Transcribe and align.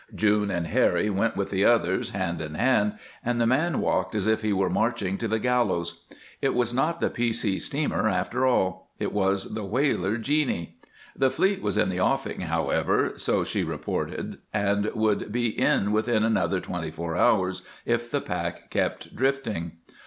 June 0.15 0.49
and 0.49 0.65
Harry 0.65 1.11
went 1.11 1.37
with 1.37 1.51
the 1.51 1.63
others, 1.63 2.09
hand 2.09 2.41
in 2.41 2.55
hand, 2.55 2.97
and 3.23 3.39
the 3.39 3.45
man 3.45 3.79
walked 3.79 4.15
as 4.15 4.25
if 4.25 4.41
he 4.41 4.51
were 4.51 4.67
marching 4.67 5.15
to 5.15 5.27
the 5.27 5.37
gallows. 5.37 6.05
It 6.41 6.55
was 6.55 6.73
not 6.73 6.99
the 7.01 7.09
P. 7.11 7.31
C. 7.31 7.59
steamer, 7.59 8.09
after 8.09 8.47
all; 8.47 8.89
it 8.97 9.13
was 9.13 9.53
the 9.53 9.63
whaler 9.63 10.17
Jeanie. 10.17 10.79
The 11.15 11.29
fleet 11.29 11.61
was 11.61 11.77
in 11.77 11.89
the 11.89 11.99
offing, 12.01 12.39
however, 12.39 13.13
so 13.17 13.43
she 13.43 13.63
reported, 13.63 14.39
and 14.51 14.87
would 14.95 15.31
be 15.31 15.49
in 15.49 15.91
within 15.91 16.23
another 16.23 16.59
twenty 16.59 16.89
four 16.89 17.15
hours, 17.15 17.61
if 17.85 18.09
the 18.09 18.21
pack 18.21 18.71
kept 18.71 19.15
drifting. 19.15 19.73